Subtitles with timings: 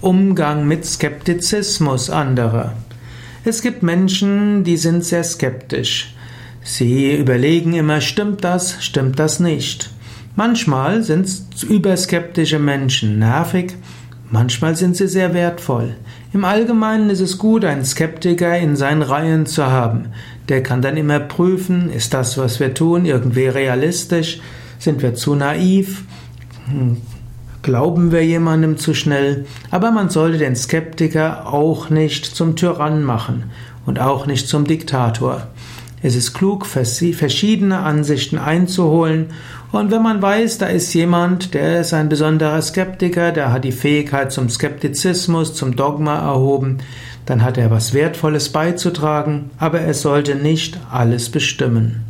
[0.00, 2.72] Umgang mit Skeptizismus anderer.
[3.44, 6.14] Es gibt Menschen, die sind sehr skeptisch.
[6.62, 9.90] Sie überlegen immer, stimmt das, stimmt das nicht.
[10.36, 11.28] Manchmal sind
[11.68, 13.74] überskeptische Menschen nervig,
[14.30, 15.96] manchmal sind sie sehr wertvoll.
[16.32, 20.06] Im Allgemeinen ist es gut, einen Skeptiker in seinen Reihen zu haben.
[20.48, 24.40] Der kann dann immer prüfen, ist das, was wir tun, irgendwie realistisch,
[24.78, 26.04] sind wir zu naiv,
[26.70, 26.96] hm,
[27.62, 33.44] glauben wir jemandem zu schnell, aber man sollte den Skeptiker auch nicht zum Tyrann machen
[33.86, 35.48] und auch nicht zum Diktator.
[36.02, 39.26] Es ist klug, verschiedene Ansichten einzuholen.
[39.70, 43.72] Und wenn man weiß, da ist jemand, der ist ein besonderer Skeptiker, der hat die
[43.72, 46.78] Fähigkeit zum Skeptizismus, zum Dogma erhoben,
[47.26, 52.09] dann hat er was Wertvolles beizutragen, aber er sollte nicht alles bestimmen.